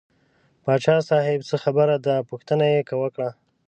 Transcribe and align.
پاچا 0.63 0.95
صاحب 1.09 1.39
څه 1.49 1.55
خبره 1.63 1.95
ده 2.05 2.15
پوښتنه 2.29 2.65
یې 2.73 2.81
وکړه. 3.01 3.29